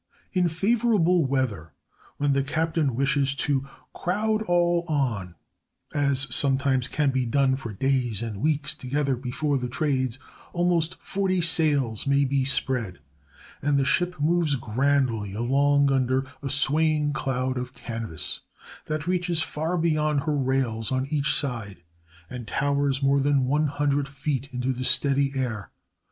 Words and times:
In 0.31 0.47
favorable 0.49 1.25
weather, 1.27 1.73
when 2.17 2.31
the 2.33 2.41
captain 2.41 2.95
wishes 2.95 3.35
to 3.35 3.69
"crowd 3.93 4.41
all 4.41 4.83
on," 4.87 5.35
as 5.93 6.25
sometimes 6.33 6.87
can 6.87 7.11
be 7.11 7.27
done 7.27 7.55
for 7.55 7.71
days 7.71 8.23
and 8.23 8.37
weeks 8.41 8.73
together 8.73 9.15
before 9.15 9.59
the 9.59 9.69
trades, 9.69 10.17
almost 10.53 10.95
forty 10.95 11.39
sails 11.39 12.07
may 12.07 12.25
be 12.25 12.43
spread, 12.45 12.97
and 13.61 13.77
the 13.77 13.85
ship 13.85 14.19
moves 14.19 14.55
grandly 14.55 15.35
along 15.35 15.91
under 15.91 16.25
a 16.41 16.49
swaying 16.49 17.13
cloud 17.13 17.55
of 17.59 17.75
canvas 17.75 18.39
that 18.85 19.05
reaches 19.05 19.43
far 19.43 19.77
beyond 19.77 20.21
her 20.21 20.35
rails 20.35 20.91
on 20.91 21.05
each 21.11 21.31
side, 21.35 21.83
and 22.27 22.47
towers 22.47 23.03
more 23.03 23.19
than 23.19 23.45
one 23.45 23.67
hundred 23.67 24.07
feet 24.07 24.49
into 24.51 24.73
the 24.73 24.83
steady 24.83 25.31
air. 25.35 25.69